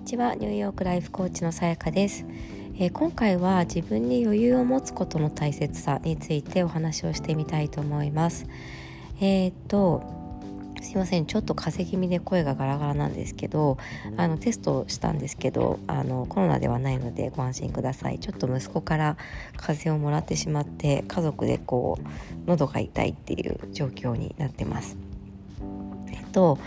[0.00, 0.34] にちは。
[0.34, 2.24] ニューヨークライフコーチのさやかです、
[2.76, 8.46] えー、今回は自分に余裕を持つことの大切さについてお話をしてみたいと思います。
[9.20, 10.02] えー、っと
[10.80, 11.26] すいません。
[11.26, 13.76] ちょっと風邪気味で声がガラガラなんですけど
[14.16, 18.18] あのテストしたんですけどあのコロナではないのでご安心ください。
[18.18, 19.18] ちょっと息子から
[19.58, 24.96] 風邪をもらってしまって家族でこう喉が痛いっていう状況になってます。
[26.10, 26.58] えっと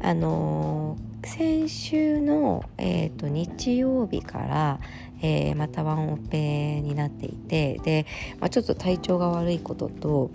[0.00, 4.80] あのー、先週の、えーと、日曜日から、
[5.22, 8.06] えー、またワンオペになっていてで、
[8.40, 10.30] まあ、ちょっと体調が悪いことと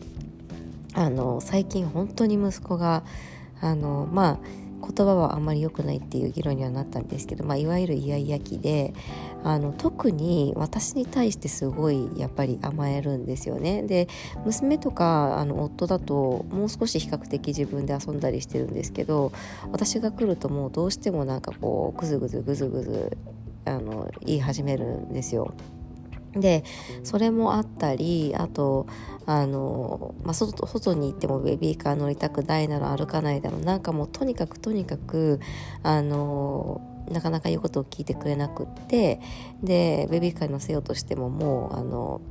[0.94, 3.04] あの最近本当に息子が
[3.62, 4.40] あのまあ
[4.80, 8.94] 言葉はあんまり良くないっていう議論にはなったんですけど、まあ、いわゆるイヤイヤ期で
[9.44, 13.84] あの特に私に対してすごいやっぱり甘えるんですよね。
[13.84, 14.08] で
[14.46, 19.32] 娘とかあの夫だともう少し比較的自分で遊んだりしてるんですけど
[19.72, 23.18] 私が来るともうどうしてもなんかこうグズグズグズグズ
[23.66, 25.54] あの言い始めるんですよ。
[26.34, 26.64] で
[27.04, 28.88] それもあったりあと
[29.26, 35.40] あの、まあ、外外に行ってもベビーカー乗りたくないなら歩かないだろうなんかもうとにかくとにかく
[35.84, 39.20] あのなかなか言うことを聞いてくれなくって
[39.64, 42.22] でベビーカーに乗せようとしてももうあの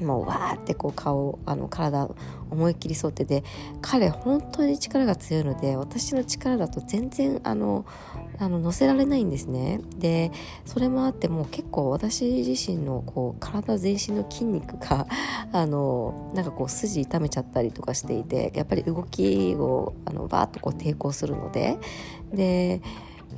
[0.00, 2.08] もうわーってこう顔あの体
[2.50, 3.44] 思いっきり沿ってで
[3.80, 7.84] 彼本当に力が強いので私の力だと全然あの
[8.38, 9.80] あの乗せられないんですね。
[9.96, 10.32] で
[10.64, 15.06] それもあってもう結構私自身のこう体全身の筋肉が
[15.52, 21.78] あのなんかこう筋痛めちゃったりとかしていてやっぱり動きをあのバーッとこう抵抗するので
[22.32, 22.82] で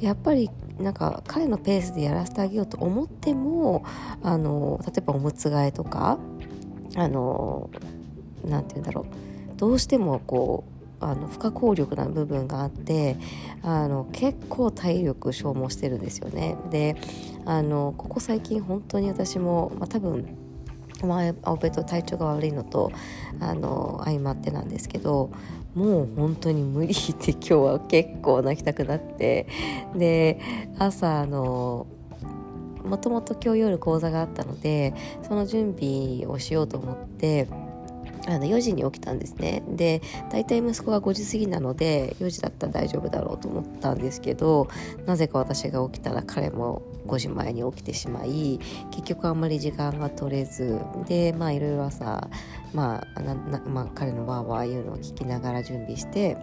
[0.00, 3.84] やっぱりなんか彼のペースでやらせてあげようと思っても
[4.22, 6.18] あの例えばおむつ替えとか
[6.96, 7.70] あの
[8.44, 10.64] なんて言うんだろうどうしてもこ
[11.00, 13.16] うあの不可抗力な部分があって
[13.62, 16.56] あの結構体力消耗してるんですよね。
[16.70, 16.96] で
[17.44, 20.26] あのここ最近本当に私も、まあ、多分
[21.04, 22.90] まあ、青ペと体調が悪いのと
[23.38, 25.30] あの相まってなんですけど
[25.74, 29.46] もう本当に無理って今日は結構泣きたくなって
[29.94, 30.40] で
[30.78, 31.86] 朝あの
[32.86, 34.94] もともと今日夜講座があったので
[35.26, 37.48] その準備をしようと思って
[38.28, 39.62] あの4時に起きたんですね。
[39.68, 44.68] で大体息子が5時過ぎなので4時だったら大丈夫だろうと思ったんですけど
[45.06, 48.58] なぜか私が起きたら彼も5時前に起きてしまい
[48.90, 52.28] 結局あんまり時間が取れずでまあいろいろ朝、
[52.74, 53.20] まあ、
[53.68, 56.36] まあ彼のわーわー言うのを聞きながら準備して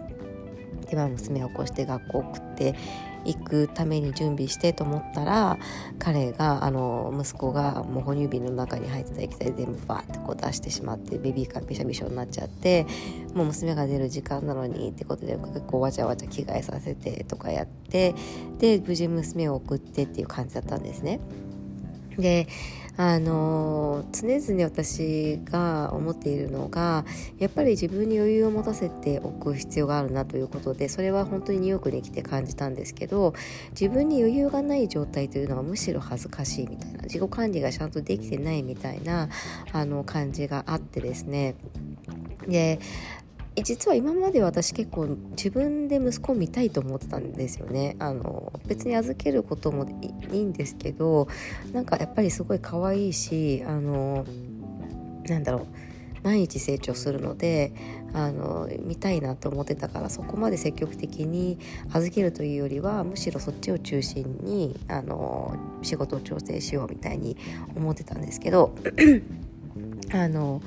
[0.88, 2.74] で、まあ、娘を起こして学校送って
[3.24, 5.58] 行くために準備してと思ったら
[5.98, 12.86] 彼があの息子がもう哺乳瓶の中に入ってた液体全部バーってこう出してしまってベビーカーびしゃびしゃになっちゃって
[13.34, 18.14] もう娘が出る時間なのにってことで結構わちゃわちゃ着替えさせてとかやって
[18.58, 21.20] で無事娘を送ってっていう感じだったんですね。
[22.18, 22.46] で
[22.96, 27.04] あの常々私が思っているのが
[27.38, 33.34] やっぱり自分に余裕を持たせておく必要があるなということでそれは本当にニューヨークに来て感じたんですけど
[33.70, 39.28] 自分に余裕がない状態というのはむしろ恥ずかしいみたいな自己管理がちゃんとできてないみたいな
[39.72, 41.56] あの感じがあってですね。
[42.46, 42.78] で
[43.62, 47.94] 実は今まで私結構自分で息子を見たいと思ってたんですよね。
[48.00, 49.86] あの別に預けることも
[50.32, 51.28] いいんですけど
[51.72, 54.24] なんかやっぱりすごい可愛いしあの
[55.28, 55.66] なんだろう
[56.24, 57.72] 毎日成長するので
[58.14, 61.58] あの見たいなと思ってたからそこまで積極的に
[61.92, 67.36] 預けるというよりはむしろそっちを中心にあの仕事を調整しようみたいに
[67.76, 68.74] 思ってたんですけど
[70.12, 70.62] あの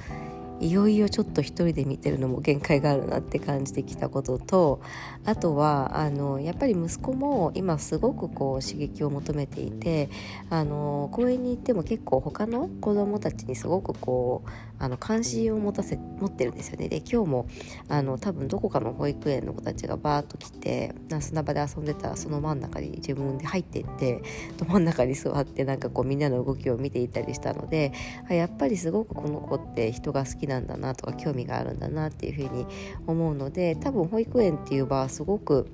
[0.59, 4.81] いよいよちょっと一人で見てるのも限界があるなって感じてきたことと
[5.25, 10.09] あとはあのやっぱり息子も今すごくこう刺激を求めていて
[10.49, 16.87] あの公園に行っても結構他の子どもたちにすごくこうあの関心を持たせ持ってるんですよね。
[16.87, 17.47] で今日も
[17.89, 24.21] あの多分どこかの保育園の子たちがバーッと来て砂場で遊んでたらその真ん中に自分で入っていって
[24.57, 27.91] ど真ん中に座ってなんかこうみんなの動きを見ていたりしたので
[28.29, 32.65] やっぱりすごくこの子って人が好きなんだなとか興味があるんだなっていうふうに
[33.05, 35.69] 思うので多分保育園っていう場はすごく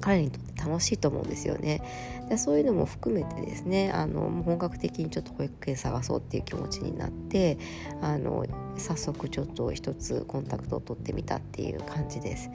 [0.00, 1.82] 彼にとって楽しいと思うんですよね。
[2.28, 7.58] でそういうのも含めてですねあの本格的にちょっと保育園探そうっていう気持ちになって
[8.00, 8.46] あの
[8.76, 12.50] 早速ちょっと一つコンタクトを取ってみたっていう感じです。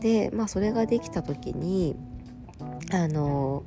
[0.00, 1.96] でまあそれができた時に
[2.92, 3.64] あの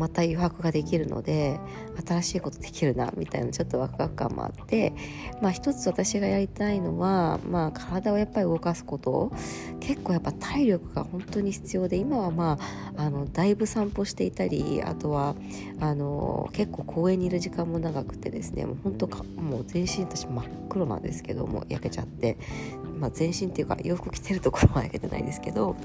[0.00, 1.60] また余白ができるので
[2.06, 4.94] 新しいことできるなみたいなちょっとワクワク感もあって
[5.42, 9.30] まあ一つ私がやりたいのは、まあ、体をやっぱり動かすこと。
[9.80, 12.58] 結構やっぱ体力が本当に必要で今はま
[12.96, 15.34] ああのだいぶ散歩していたりあとは
[15.80, 22.36] あの結構公園にいる時間も長くてですねもう本当かもう全身私真っ黒なんですけども焼けちゃって、
[22.98, 25.76] まあ、全身っていうか洋服着てるところは焼けてないですけど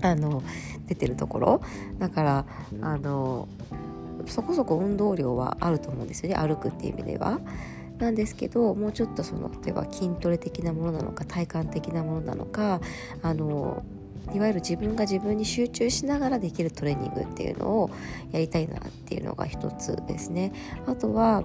[0.08, 0.42] あの
[0.86, 1.60] 出てるところ
[1.98, 2.46] だから
[2.80, 3.48] あの
[4.26, 7.40] そこそこ運動量はあると思うんですよね歩くっていう意味では。
[7.98, 12.80] なんですけどもうちょっとその例えば筋トレ的なものなのか体感的なものなのか
[13.20, 13.84] あの
[14.34, 17.90] いわゆる自分が自分に集中しながらできるトレーニングっていうのを
[18.32, 20.52] やりたいなっていうのが一つですね。
[20.86, 21.44] あとは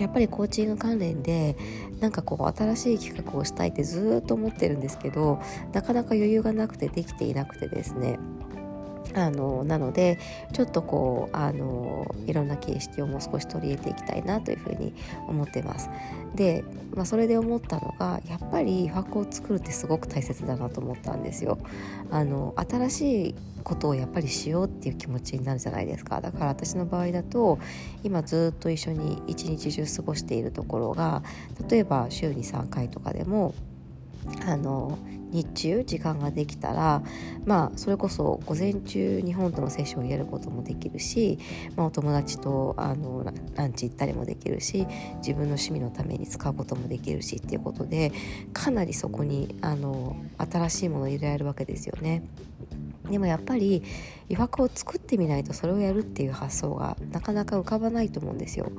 [0.00, 1.56] やっぱりコーチング関連で
[2.00, 5.40] なんかこう新しい企画をしたいってずっと思ってるんですけど
[5.72, 8.18] なかなか余裕がなくてできていなくてですね。
[9.14, 10.18] あのなので
[10.52, 14.94] ちょっとこうあのいろんな形式をもう少し取り入れていきたいなというふうに
[15.28, 15.90] 思ってます。
[16.34, 16.64] で、
[16.94, 21.58] まあ、それで思ったのがやっぱり箱を作るってすごく大切だなと思ったんですよ。
[22.10, 23.34] あの新しい
[23.64, 27.58] ことをやっぱりしようっていう気持ちになるじゃないですかだから私の場合だと
[28.02, 31.22] 今ずっと一緒に一日中過ごしているところが
[31.68, 33.54] 例えば週に3回とかでも
[34.46, 34.98] あの
[35.30, 37.02] 日中時間ができたら
[37.44, 41.38] まあそれこそ午前中日本とのセッションをやることもできるし、
[41.76, 44.86] まあ、お友達とあのランチ行ったりもできるし
[45.18, 48.12] 自分の趣味のために使うこともできるしっていうことで
[48.52, 52.22] かなりそこにあの新しいものを入れられるわけですよね。
[53.10, 53.82] でもやっぱり
[54.28, 58.70] 余白を作ってみないとそれをやるっていう発想がなかなか浮かばないと思うんですよ。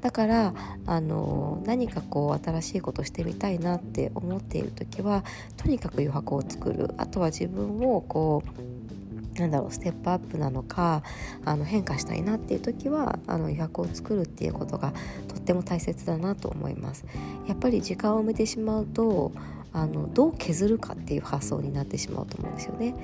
[0.00, 0.54] だから
[0.86, 5.24] あの何かこう新しいことしてみたいなって思っている時は
[5.56, 11.02] とにかく余白を作るあとは自分をこうなんだろうステップアップなのか
[11.44, 14.92] あの変化したいなっていう時はあの余白を作るっていうことが
[15.28, 17.04] とっても大切だなと思います。
[17.46, 19.32] やっぱり時間を埋めてしまうと
[19.72, 22.94] あのどう削るかっていう発想になってしまうと思うんですよね。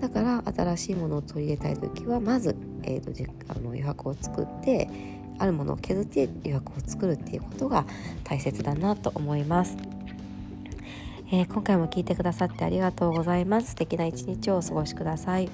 [0.00, 3.12] だから新しいものを取り入れたい時はまず、えーと、
[3.48, 4.88] あの余白を作って
[5.38, 7.86] あるものを削って予約を作るっていうことが
[8.24, 9.76] 大切だなと思います。
[11.30, 13.70] えー、今回も聞いてくださってありがとうございます。
[13.70, 15.48] 素敵な一日をお過ごしください。